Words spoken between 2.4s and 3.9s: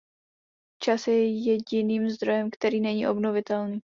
který není obnovitelný.